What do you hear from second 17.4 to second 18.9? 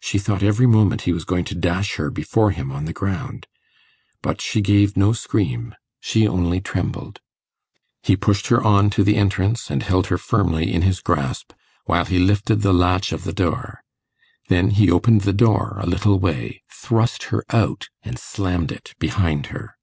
out, and slammed